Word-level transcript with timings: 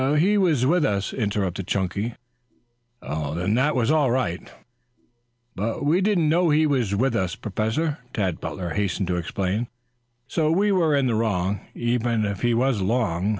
"He 0.17 0.35
was 0.35 0.65
with 0.65 0.83
us," 0.83 1.13
interrupted 1.13 1.67
Chunky. 1.67 2.15
"Then 3.03 3.53
that 3.53 3.75
was 3.75 3.91
all 3.91 4.09
right." 4.09 4.51
"But 5.55 5.85
we 5.85 6.01
didn't 6.01 6.27
know 6.27 6.49
he 6.49 6.65
was 6.65 6.95
with 6.95 7.15
us, 7.15 7.35
Professor," 7.35 7.99
Tad 8.11 8.39
Butler 8.41 8.71
hastened 8.71 9.07
to 9.09 9.17
explain. 9.17 9.67
"So 10.25 10.49
we 10.51 10.71
were 10.71 10.95
in 10.95 11.05
the 11.05 11.13
wrong, 11.13 11.59
even 11.75 12.25
if 12.25 12.41
he 12.41 12.55
was 12.55 12.79
along. 12.79 13.29